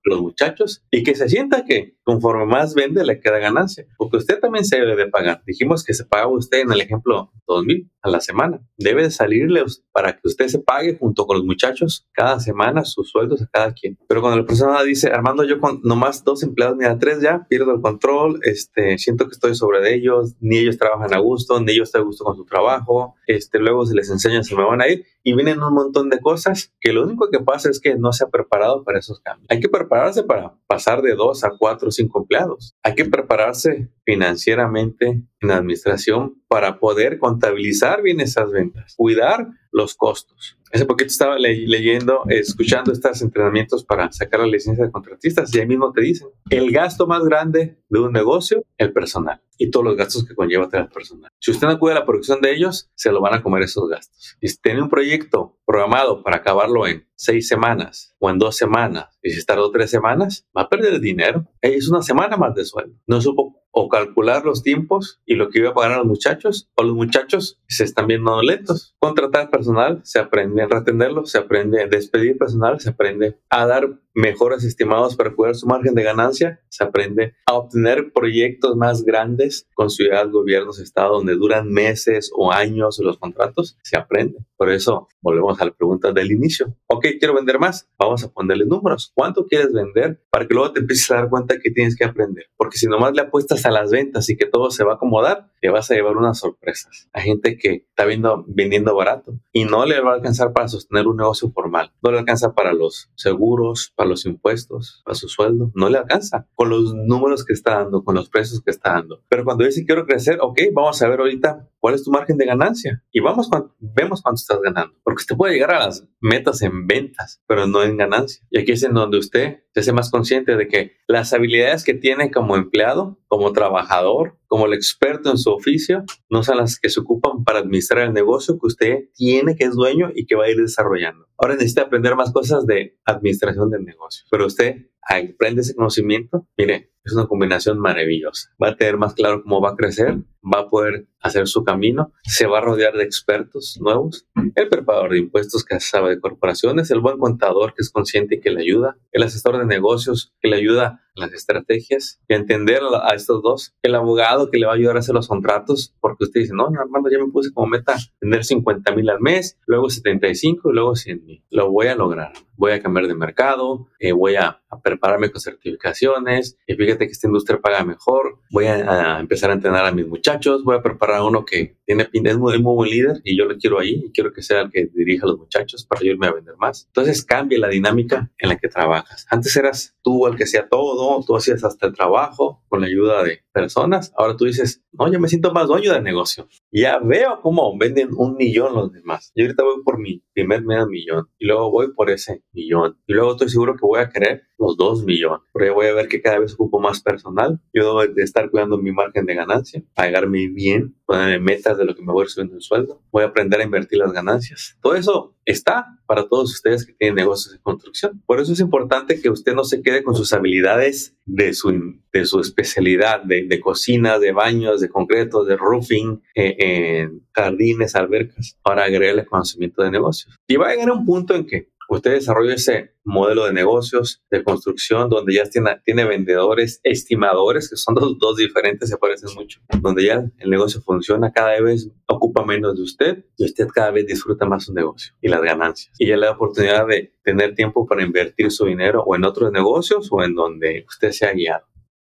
los 0.04 0.22
muchachos 0.22 0.84
y 0.92 1.04
que 1.04 1.16
se 1.16 1.30
sienta 1.30 1.66
que 1.66 1.96
conforme 2.04 2.46
más 2.46 2.76
vende 2.76 3.06
le 3.06 3.20
queda 3.20 3.40
ganancia. 3.40 3.86
Porque 3.98 4.18
usted 4.18 4.40
también 4.40 4.66
se 4.66 4.78
debe 4.78 4.96
de 4.96 5.08
pagar. 5.08 5.42
Dijimos 5.46 5.84
que 5.84 5.94
se 5.94 6.06
paga 6.06 6.28
usted 6.28 6.60
en 6.60 6.72
el 6.72 6.82
ejemplo 6.82 7.32
2 7.48 7.66
mil 7.66 7.90
a 8.02 8.10
la 8.10 8.20
semana. 8.20 8.62
Debe 8.78 9.04
de 9.04 9.12
salirle 9.12 9.64
para 9.92 10.14
que 10.14 10.28
usted 10.28 10.48
se 10.48 10.60
pague 10.60 10.98
junto 10.98 11.26
con 11.26 11.38
los 11.38 11.46
muchachos 11.46 12.08
cada 12.12 12.40
semana 12.40 12.84
sus 12.84 13.10
sueldos 13.10 13.42
a 13.42 13.48
cada 13.48 13.74
quien. 13.74 13.98
Pero 14.08 14.22
cuando 14.22 14.40
la 14.40 14.46
persona 14.46 14.84
dice, 14.84 15.10
Armando, 15.10 15.44
yo 15.44 15.60
con 15.60 15.80
nomás 15.84 16.24
dos 16.24 16.44
empleados, 16.44 16.78
ni 16.78 16.86
a 16.86 16.98
tres 16.98 17.22
ya, 17.22 17.46
pierdo 17.50 17.74
el 17.74 17.82
control, 17.82 18.40
este, 18.44 18.98
siento 18.98 19.26
que 19.26 19.32
estoy 19.32 19.56
sobre 19.56 19.80
de 19.82 19.96
ellos, 19.96 20.36
ni 20.40 20.58
ellos 20.58 20.78
trabajan 20.78 21.14
a 21.14 21.20
gusto, 21.20 21.60
ni 21.60 21.72
ellos 21.72 21.90
están 21.90 22.02
a 22.02 22.06
gusto 22.06 22.26
con 22.26 22.36
su 22.36 22.46
trabajo, 22.46 23.16
este, 23.28 23.60
luego 23.60 23.86
se 23.86 23.93
les 23.94 24.10
enseña, 24.10 24.44
se 24.44 24.56
me 24.56 24.64
van 24.64 24.82
a 24.82 24.88
ir, 24.88 25.06
y 25.24 25.34
vienen 25.34 25.62
un 25.62 25.74
montón 25.74 26.10
de 26.10 26.20
cosas 26.20 26.74
que 26.80 26.92
lo 26.92 27.04
único 27.04 27.30
que 27.32 27.40
pasa 27.40 27.70
es 27.70 27.80
que 27.80 27.96
no 27.96 28.12
se 28.12 28.26
ha 28.26 28.30
preparado 28.30 28.84
para 28.84 29.00
esos 29.00 29.20
cambios. 29.22 29.48
Hay 29.50 29.60
que 29.60 29.70
prepararse 29.70 30.24
para 30.24 30.56
pasar 30.68 31.02
de 31.02 31.16
dos 31.16 31.44
a 31.44 31.52
cuatro 31.58 31.90
o 31.90 31.92
cinco 31.92 32.22
empleados. 32.22 32.76
Hay 32.84 32.96
que 32.96 33.06
prepararse 33.06 33.90
financieramente 34.06 35.24
en 35.40 35.48
la 35.48 35.58
administración 35.58 36.43
para 36.54 36.78
poder 36.78 37.18
contabilizar 37.18 38.04
bien 38.04 38.22
esas 38.22 38.52
ventas, 38.52 38.94
cuidar 38.96 39.48
los 39.72 39.96
costos. 39.96 40.56
Hace 40.72 40.86
poquito 40.86 41.08
estaba 41.08 41.36
leyendo, 41.40 42.22
escuchando 42.28 42.92
estos 42.92 43.24
entrenamientos 43.24 43.84
para 43.84 44.12
sacar 44.12 44.42
la 44.42 44.46
licencia 44.46 44.86
de 44.86 44.92
contratistas 44.92 45.52
y 45.56 45.60
ahí 45.60 45.66
mismo 45.66 45.92
te 45.92 46.02
dicen, 46.02 46.28
el 46.52 46.72
gasto 46.72 47.08
más 47.08 47.24
grande 47.24 47.80
de 47.90 48.00
un 48.00 48.12
negocio, 48.12 48.64
el 48.78 48.94
personal 48.94 49.42
y 49.58 49.72
todos 49.72 49.84
los 49.84 49.96
gastos 49.96 50.28
que 50.28 50.36
conlleva 50.36 50.70
tener 50.70 50.90
personal. 50.90 51.32
Si 51.40 51.50
usted 51.50 51.66
no 51.66 51.80
cuida 51.80 51.96
la 51.96 52.06
producción 52.06 52.40
de 52.40 52.54
ellos, 52.54 52.92
se 52.94 53.12
lo 53.12 53.20
van 53.20 53.34
a 53.34 53.42
comer 53.42 53.64
esos 53.64 53.90
gastos. 53.90 54.38
Y 54.40 54.48
si 54.48 54.58
tiene 54.62 54.84
un 54.84 54.90
proyecto 54.90 55.58
programado 55.66 56.22
para 56.22 56.38
acabarlo 56.38 56.86
en 56.86 57.08
seis 57.24 57.48
semanas 57.48 58.16
o 58.20 58.30
en 58.30 58.38
dos 58.38 58.58
semanas, 58.58 59.18
y 59.22 59.32
si 59.32 59.46
tardó 59.46 59.72
tres 59.72 59.90
semanas, 59.90 60.46
va 60.56 60.64
a 60.64 60.70
perder 60.70 61.00
dinero. 61.00 61.48
Es 61.62 61.90
una 61.90 62.02
semana 62.02 62.38
más 62.38 62.54
de 62.56 62.66
sueldo. 62.66 62.96
No 63.08 63.22
supo 63.22 63.64
o 63.72 63.90
calcular 63.90 64.46
los 64.46 64.62
tiempos 64.62 65.22
y 65.26 65.36
lo 65.36 65.50
que 65.50 65.60
iba 65.60 65.72
a 65.72 65.74
pagar 65.74 65.94
a 65.94 65.98
los 65.98 66.06
muchachos, 66.06 66.70
o 66.76 66.84
los 66.84 66.96
muchachos 66.96 67.60
se 67.68 67.84
están 67.84 68.06
viendo 68.06 68.40
lentos. 68.42 68.96
Contratar 69.00 69.50
personal, 69.50 70.02
se 70.04 70.20
aprende 70.20 70.62
a 70.62 70.68
retenerlo, 70.68 71.26
se 71.26 71.40
aprende 71.40 71.82
a 71.82 71.88
despedir 71.88 72.38
personal, 72.38 72.80
se 72.80 72.92
aprende 72.92 73.40
a 73.50 73.66
dar 73.66 73.90
mejores 74.14 74.64
estimados 74.64 75.16
para 75.16 75.34
cuidar 75.34 75.56
su 75.56 75.68
margen 75.68 75.96
de 75.96 76.04
ganancia, 76.04 76.62
se 76.70 76.84
aprende 76.84 77.36
a 77.46 77.54
obtener 77.54 78.12
proyectos 78.14 78.76
más 78.76 79.04
grandes 79.04 79.68
con 79.74 79.90
ciudades, 79.90 80.32
gobiernos, 80.32 80.80
estados, 80.80 81.18
donde 81.18 81.36
duran 81.36 81.70
meses 81.70 82.32
o 82.36 82.52
años 82.52 83.00
los 83.00 83.18
contratos, 83.18 83.78
se 83.84 83.98
aprende. 83.98 84.40
Por 84.58 84.72
eso 84.72 85.08
volvemos 85.22 85.60
a 85.60 85.66
la 85.66 85.72
pregunta 85.72 86.12
del 86.12 86.32
inicio. 86.32 86.76
Ok, 86.88 87.08
quiero 87.20 87.34
vender 87.34 87.60
más. 87.60 87.90
Vamos 87.98 88.24
a 88.24 88.30
ponerle 88.30 88.66
números. 88.66 89.12
¿Cuánto 89.14 89.46
quieres 89.46 89.74
vender? 89.74 90.22
Para 90.30 90.48
que 90.48 90.54
luego 90.54 90.72
te 90.72 90.80
empieces 90.80 91.12
a 91.12 91.16
dar 91.16 91.30
cuenta 91.30 91.60
que 91.60 91.72
tienes 91.72 91.98
que 91.98 92.06
aprender. 92.06 92.46
Porque 92.56 92.78
si 92.78 92.88
nomás 92.88 93.14
le 93.14 93.22
apuestas 93.24 93.66
a 93.66 93.72
las 93.72 93.92
ventas 93.92 94.30
y 94.30 94.38
que 94.38 94.46
todo 94.46 94.72
se 94.72 94.84
va 94.84 94.94
a 94.94 94.96
acomodar, 94.96 95.50
te 95.60 95.70
vas 95.70 95.90
a 95.92 95.96
llevar 95.96 96.18
unas 96.18 96.40
sorpresas. 96.40 97.10
Hay 97.14 97.24
gente 97.24 97.58
que 97.58 97.86
está 97.90 98.06
viendo, 98.06 98.46
vendiendo 98.48 98.96
barato 98.96 99.34
y 99.52 99.66
no 99.66 99.86
le 99.86 100.00
va 100.02 100.12
a 100.12 100.16
alcanzar 100.16 100.54
para 100.54 100.68
sostener 100.68 101.08
un 101.08 101.18
negocio 101.18 101.52
formal. 101.52 101.92
No 102.02 102.12
le 102.12 102.20
alcanza 102.20 102.54
para 102.54 102.74
los 102.74 103.10
seguros, 103.16 103.94
para 103.96 104.03
los 104.06 104.26
impuestos, 104.26 105.02
para 105.06 105.16
su 105.16 105.28
sueldo. 105.28 105.72
No 105.76 105.90
le 105.90 105.98
alcanza 105.98 106.48
con 106.56 106.70
los 106.70 106.94
números 106.94 107.46
que 107.46 107.54
está 107.54 107.80
dando, 107.80 108.04
con 108.04 108.16
los 108.16 108.30
precios 108.30 108.62
que 108.62 108.72
está 108.72 108.94
dando. 108.94 109.22
Pero 109.30 109.44
cuando 109.44 109.66
dice 109.66 109.86
quiero 109.86 110.06
crecer, 110.06 110.40
ok, 110.42 110.60
vamos 110.74 111.02
a 111.02 111.10
ver 111.10 111.20
ahorita 111.20 111.70
cuál 111.84 111.96
es 111.96 112.04
tu 112.06 112.12
margen 112.12 112.38
de 112.38 112.46
ganancia 112.46 113.04
y 113.12 113.20
vamos, 113.20 113.50
vemos 113.78 114.22
cuánto 114.22 114.40
estás 114.40 114.62
ganando. 114.62 114.96
Porque 115.04 115.20
usted 115.20 115.36
puede 115.36 115.56
llegar 115.56 115.72
a 115.72 115.86
las 115.86 116.08
metas 116.22 116.62
en 116.62 116.88
ventas, 116.88 117.44
pero 117.46 117.68
no 117.68 117.84
en 117.84 117.98
ganancia. 117.98 118.42
Y 118.50 118.58
aquí 118.58 118.72
es 118.72 118.84
en 118.84 118.94
donde 118.94 119.18
usted 119.18 119.58
se 119.74 119.82
hace 119.82 119.92
más 119.92 120.10
consciente 120.10 120.56
de 120.56 120.70
que 120.70 120.94
las 121.10 121.34
habilidades 121.34 121.84
que 121.84 121.94
tiene 121.94 122.32
como 122.32 122.56
empleado, 122.56 123.20
como 123.28 123.52
trabajador, 123.52 124.40
como 124.48 124.66
el 124.68 124.74
experto 124.74 125.30
en 125.30 125.38
su 125.38 125.52
oficio, 125.52 126.06
no 126.30 126.42
son 126.42 126.56
las 126.56 126.80
que 126.80 126.88
se 126.88 127.02
ocupan 127.02 127.44
para 127.44 127.60
administrar 127.60 128.08
el 128.08 128.14
negocio 128.14 128.58
que 128.58 128.68
usted 128.68 129.10
tiene, 129.14 129.58
que 129.58 129.66
es 129.66 129.74
dueño 129.74 130.10
y 130.16 130.26
que 130.26 130.36
va 130.36 130.46
a 130.46 130.52
ir 130.52 130.62
desarrollando. 130.62 131.28
Ahora 131.38 131.56
necesita 131.56 131.82
aprender 131.82 132.16
más 132.16 132.32
cosas 132.32 132.66
de 132.66 132.98
administración 133.04 133.70
del 133.70 133.84
negocio, 133.84 134.24
pero 134.32 134.46
usted 134.46 134.88
aprende 135.02 135.60
ese 135.60 135.76
conocimiento, 135.76 136.48
mire, 136.58 136.93
es 137.04 137.14
una 137.14 137.28
combinación 137.28 137.80
maravillosa. 137.80 138.50
Va 138.62 138.70
a 138.70 138.76
tener 138.76 138.98
más 138.98 139.14
claro 139.14 139.44
cómo 139.44 139.62
va 139.62 139.72
a 139.72 139.76
crecer, 139.76 140.18
va 140.44 140.62
a 140.62 140.70
poder 140.70 141.08
hacer 141.20 141.48
su 141.48 141.64
camino, 141.64 142.12
se 142.24 142.48
va 142.48 142.60
a 142.60 142.62
rodear 142.62 142.94
de 142.94 143.04
expertos 143.04 143.78
nuevos, 143.80 144.28
el 144.56 144.70
preparador 144.70 145.12
de 145.12 145.20
impuestos 145.20 145.64
que 145.64 145.80
sabe 145.80 146.10
de 146.12 146.20
corporaciones, 146.20 146.92
el 146.92 147.00
buen 147.00 147.18
contador 147.18 147.74
que 147.74 147.82
es 147.82 147.90
consciente 147.90 148.36
y 148.36 148.40
que 148.40 148.52
le 148.52 148.62
ayuda, 148.62 148.98
el 149.12 149.24
asesor 149.24 149.58
de 149.58 149.66
negocios 149.66 150.34
que 150.42 150.50
le 150.50 150.58
ayuda 150.58 151.04
las 151.16 151.32
estrategias 151.34 152.20
y 152.28 152.34
entender 152.34 152.82
a 153.02 153.14
estos 153.14 153.42
dos. 153.42 153.76
El 153.84 153.96
abogado 153.96 154.50
que 154.50 154.58
le 154.58 154.66
va 154.66 154.74
a 154.74 154.76
ayudar 154.76 154.96
a 154.96 155.00
hacer 155.00 155.16
los 155.16 155.28
contratos, 155.28 155.94
porque 156.00 156.26
usted 156.26 156.42
dice, 156.42 156.54
no, 156.56 156.68
Armando, 156.68 157.10
ya 157.10 157.20
me 157.20 157.32
puse 157.32 157.54
como 157.54 157.68
meta 157.68 157.96
tener 158.20 158.44
50 158.44 158.96
mil 158.96 159.10
al 159.10 159.20
mes, 159.20 159.58
luego 159.66 159.90
75 159.90 160.70
y 160.70 160.74
luego 160.74 160.96
100 160.96 161.26
mil. 161.26 161.44
Lo 161.50 161.72
voy 161.72 161.88
a 161.88 161.96
lograr. 161.96 162.34
Voy 162.56 162.72
a 162.72 162.82
cambiar 162.82 163.08
de 163.08 163.16
mercado, 163.16 163.88
eh, 164.00 164.12
voy 164.12 164.36
a, 164.36 164.60
prepararme 164.84 165.32
con 165.32 165.40
certificaciones, 165.40 166.58
y 166.66 166.74
fíjate 166.74 166.93
que 166.98 167.06
esta 167.06 167.28
industria 167.28 167.60
paga 167.60 167.84
mejor, 167.84 168.40
voy 168.50 168.66
a, 168.66 169.20
empezar 169.20 169.52
a 169.52 169.54
entrenar 169.54 169.86
a 169.86 169.92
mis 169.92 170.08
muchachos, 170.08 170.64
voy 170.64 170.76
a 170.78 170.82
preparar 170.82 171.18
a 171.18 171.24
uno 171.24 171.46
que 171.46 171.78
tiene 171.86 172.08
es 172.12 172.38
muy, 172.38 172.62
muy 172.62 172.76
buen 172.76 172.90
líder 172.90 173.22
y 173.24 173.38
yo 173.38 173.46
lo 173.46 173.58
quiero 173.58 173.80
ahí 173.80 174.04
y 174.06 174.12
quiero 174.12 174.32
que 174.32 174.42
sea 174.42 174.62
el 174.62 174.72
que 174.72 174.90
dirija 174.94 175.26
a 175.26 175.30
los 175.30 175.38
muchachos 175.38 175.86
para 175.86 176.02
ayudarme 176.02 176.28
a 176.28 176.34
vender 176.34 176.56
más. 176.58 176.86
Entonces 176.88 177.24
cambia 177.24 177.60
la 177.60 177.70
dinámica 177.70 178.32
en 178.38 178.50
la 178.50 178.58
que 178.58 178.68
trabajas. 178.68 179.26
Antes 179.30 179.56
eras 179.56 179.96
tú 180.02 180.28
el 180.28 180.36
que 180.36 180.44
hacía 180.44 180.68
todo, 180.70 181.24
tú 181.26 181.36
hacías 181.36 181.64
hasta 181.64 181.88
el 181.88 181.94
trabajo 181.94 182.64
con 182.70 182.82
la 182.82 182.88
ayuda 182.88 183.24
de 183.24 183.44
personas. 183.52 184.14
Ahora 184.18 184.38
tú 184.38 184.46
dices, 184.46 184.84
no, 184.92 185.12
yo 185.12 185.20
me 185.20 185.28
siento 185.28 185.52
más 185.54 185.68
dueño 185.68 185.94
del 185.94 186.04
negocio. 186.04 186.48
Ya 186.76 186.98
veo 186.98 187.40
cómo 187.44 187.78
venden 187.78 188.10
un 188.18 188.36
millón 188.36 188.74
los 188.74 188.92
demás. 188.92 189.32
Yo 189.36 189.44
ahorita 189.44 189.64
voy 189.64 189.84
por 189.84 190.00
mi 190.00 190.24
primer 190.34 190.64
medio 190.64 190.88
millón 190.88 191.30
y 191.38 191.46
luego 191.46 191.70
voy 191.70 191.94
por 191.94 192.10
ese 192.10 192.42
millón. 192.52 192.98
Y 193.06 193.14
luego 193.14 193.34
estoy 193.34 193.50
seguro 193.50 193.76
que 193.76 193.86
voy 193.86 194.00
a 194.00 194.10
querer 194.10 194.42
los 194.58 194.76
dos 194.76 195.04
millones. 195.04 195.42
Porque 195.52 195.70
voy 195.70 195.86
a 195.86 195.94
ver 195.94 196.08
que 196.08 196.24
cada 196.24 196.40
vez 196.40 196.56
ocupo 196.56 196.80
más 196.80 197.00
personal. 197.04 197.62
Yo 197.74 197.84
debo 197.84 198.12
de 198.12 198.24
estar 198.24 198.50
cuidando 198.50 198.80
mi 198.80 198.92
margen 198.92 199.28
de 199.28 199.36
ganancia, 199.36 199.84
pagarme 199.94 200.48
bien, 200.48 200.96
ponerme 201.06 201.38
metas 201.40 201.78
de 201.78 201.86
lo 201.86 201.96
que 201.96 202.02
me 202.02 202.12
voy 202.12 202.28
subiendo 202.28 202.56
el 202.56 202.62
sueldo. 202.64 203.04
Voy 203.12 203.22
a 203.22 203.28
aprender 203.28 203.62
a 203.62 203.66
invertir 203.66 204.00
las 204.00 204.12
ganancias. 204.12 204.76
Todo 204.82 204.96
eso 204.96 205.36
está 205.46 206.00
para 206.06 206.28
todos 206.28 206.52
ustedes 206.52 206.86
que 206.86 206.94
tienen 206.94 207.16
negocios 207.16 207.54
de 207.54 207.62
construcción. 207.62 208.22
Por 208.26 208.40
eso 208.40 208.54
es 208.54 208.60
importante 208.60 209.22
que 209.22 209.30
usted 209.30 209.54
no 209.54 209.64
se 209.64 209.82
quede 209.82 210.04
con 210.04 210.16
sus 210.16 210.34
habilidades 210.34 211.16
de 211.26 211.54
su, 211.54 211.96
de 212.12 212.26
su 212.26 212.40
especialidad, 212.40 213.24
de, 213.24 213.46
de 213.48 213.60
cocina, 213.60 214.20
de 214.20 214.32
baños, 214.32 214.82
de 214.82 214.90
concreto, 214.90 215.44
de 215.46 215.58
roofing, 215.58 216.22
eh, 216.36 216.56
en 216.60 217.26
jardines, 217.34 217.96
albercas, 217.96 218.58
para 218.64 218.84
agregarle 218.84 219.26
conocimiento 219.26 219.84
de 219.84 219.92
negocios. 219.92 220.38
Y 220.48 220.58
va 220.58 220.68
a 220.68 220.72
llegar 220.72 220.90
a 220.90 220.94
un 220.94 221.06
punto 221.06 221.36
en 221.36 221.46
que 221.46 221.74
usted 221.90 222.12
desarrolla 222.12 222.56
ese 222.56 222.94
modelo 223.04 223.46
de 223.46 223.54
negocios, 223.54 224.24
de 224.32 224.44
construcción, 224.44 225.10
donde 225.10 225.36
ya 225.36 225.44
tiene, 225.46 225.78
tiene 225.84 226.06
vendedores, 226.06 226.80
estimadores, 226.84 227.70
que 227.70 227.76
son 227.76 227.96
dos, 227.96 228.18
dos 228.18 228.38
diferentes, 228.38 228.90
se 228.90 228.98
parecen 228.98 229.34
mucho, 229.36 229.60
donde 229.82 230.06
ya 230.06 230.24
el 230.38 230.50
negocio 230.50 230.82
funciona, 230.82 231.32
cada 231.32 231.60
vez 231.62 231.90
ocupa 232.34 232.46
menos 232.46 232.76
de 232.76 232.82
usted 232.82 233.26
y 233.38 233.46
usted 233.46 233.68
cada 233.68 233.92
vez 233.92 234.08
disfruta 234.08 234.46
más 234.46 234.66
su 234.66 234.74
negocio 234.74 235.14
y 235.22 235.30
las 235.30 235.42
ganancias. 235.42 235.96
Y 236.00 236.08
ya 236.08 236.18
le 236.18 236.26
da 236.26 236.32
oportunidad 236.34 236.88
de 236.88 237.14
tener 237.24 237.54
tiempo 237.54 237.86
para 237.86 238.04
invertir 238.04 238.52
su 238.52 238.66
dinero 238.66 239.04
o 239.04 239.16
en 239.16 239.24
otros 239.24 239.52
negocios 239.52 240.10
o 240.12 240.24
en 240.24 240.36
donde 240.36 240.86
usted 240.88 241.12
sea 241.12 241.34
guiado. 241.34 241.66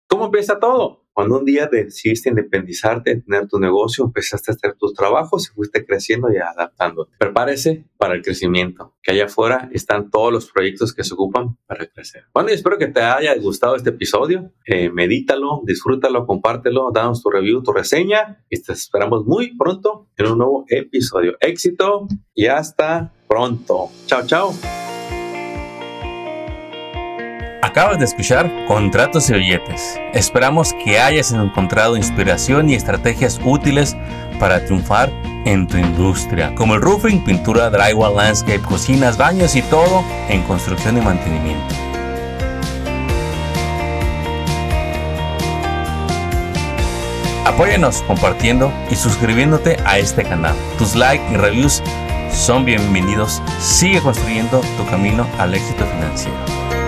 ¿Cómo 0.06 0.26
empieza 0.26 0.58
todo? 0.58 0.99
Cuando 1.20 1.38
un 1.38 1.44
día 1.44 1.68
decidiste 1.70 2.30
independizarte, 2.30 3.20
tener 3.20 3.46
tu 3.46 3.58
negocio, 3.58 4.06
empezaste 4.06 4.52
a 4.52 4.54
hacer 4.54 4.74
tus 4.78 4.94
trabajos 4.94 5.50
y 5.50 5.54
fuiste 5.54 5.84
creciendo 5.84 6.32
y 6.32 6.38
adaptándote. 6.38 7.12
Prepárese 7.18 7.84
para 7.98 8.14
el 8.14 8.22
crecimiento, 8.22 8.94
que 9.02 9.12
allá 9.12 9.26
afuera 9.26 9.68
están 9.70 10.10
todos 10.10 10.32
los 10.32 10.50
proyectos 10.50 10.94
que 10.94 11.04
se 11.04 11.12
ocupan 11.12 11.58
para 11.66 11.86
crecer. 11.88 12.24
Bueno, 12.32 12.48
y 12.48 12.54
espero 12.54 12.78
que 12.78 12.86
te 12.86 13.02
haya 13.02 13.34
gustado 13.34 13.76
este 13.76 13.90
episodio. 13.90 14.50
Eh, 14.64 14.88
medítalo, 14.88 15.60
disfrútalo, 15.66 16.24
compártelo, 16.24 16.90
danos 16.90 17.22
tu 17.22 17.28
review, 17.28 17.62
tu 17.62 17.72
reseña 17.72 18.42
y 18.48 18.58
te 18.58 18.72
esperamos 18.72 19.26
muy 19.26 19.54
pronto 19.58 20.08
en 20.16 20.26
un 20.26 20.38
nuevo 20.38 20.64
episodio. 20.68 21.36
Éxito 21.40 22.08
y 22.32 22.46
hasta 22.46 23.12
pronto. 23.28 23.90
Chao, 24.06 24.26
chao. 24.26 24.54
Acabas 27.70 28.00
de 28.00 28.04
escuchar 28.04 28.50
Contratos 28.66 29.30
y 29.30 29.34
Billetes. 29.34 29.96
Esperamos 30.12 30.74
que 30.84 30.98
hayas 30.98 31.30
encontrado 31.30 31.96
inspiración 31.96 32.68
y 32.68 32.74
estrategias 32.74 33.38
útiles 33.44 33.96
para 34.40 34.64
triunfar 34.64 35.08
en 35.44 35.68
tu 35.68 35.76
industria, 35.76 36.52
como 36.56 36.74
el 36.74 36.82
roofing, 36.82 37.22
pintura, 37.22 37.70
drywall, 37.70 38.16
landscape, 38.16 38.58
cocinas, 38.62 39.16
baños 39.16 39.54
y 39.54 39.62
todo 39.62 40.02
en 40.28 40.42
construcción 40.42 40.98
y 40.98 41.00
mantenimiento. 41.00 41.74
Apóyanos 47.44 48.02
compartiendo 48.02 48.72
y 48.90 48.96
suscribiéndote 48.96 49.76
a 49.84 50.00
este 50.00 50.24
canal. 50.24 50.56
Tus 50.76 50.96
likes 50.96 51.24
y 51.32 51.36
reviews 51.36 51.84
son 52.32 52.64
bienvenidos. 52.64 53.40
Sigue 53.60 54.00
construyendo 54.00 54.60
tu 54.76 54.84
camino 54.86 55.24
al 55.38 55.54
éxito 55.54 55.86
financiero. 55.86 56.79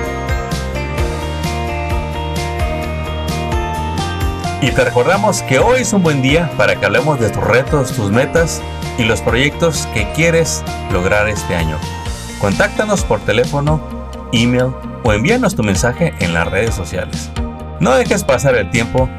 Y 4.63 4.71
te 4.71 4.85
recordamos 4.85 5.43
que 5.43 5.59
hoy 5.59 5.81
es 5.81 5.93
un 5.93 6.05
buen 6.05 6.23
día 6.23 6.49
para 6.57 6.77
que 6.77 6.87
hablemos 6.87 7.19
de 7.19 7.31
tus 7.31 7.43
retos, 7.43 7.93
tus 7.93 8.13
metas 8.13 8.63
y 8.97 9.03
los 9.03 9.21
proyectos 9.21 9.89
que 9.93 10.11
quieres 10.13 10.63
lograr 10.93 11.29
este 11.29 11.57
año. 11.57 11.77
Contáctanos 12.41 13.03
por 13.03 13.19
teléfono, 13.21 13.81
email 14.33 14.73
o 15.03 15.13
envíanos 15.13 15.57
tu 15.57 15.65
mensaje 15.65 16.15
en 16.21 16.33
las 16.33 16.47
redes 16.47 16.77
sociales. 16.77 17.29
No 17.81 17.97
dejes 17.97 18.23
pasar 18.23 18.55
el 18.55 18.71
tiempo, 18.71 19.11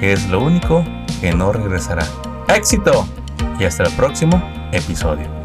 que 0.00 0.14
es 0.14 0.26
lo 0.30 0.40
único 0.40 0.82
que 1.20 1.34
no 1.34 1.52
regresará. 1.52 2.06
¡Éxito! 2.48 3.06
Y 3.60 3.64
hasta 3.64 3.82
el 3.82 3.92
próximo 3.92 4.42
episodio. 4.72 5.37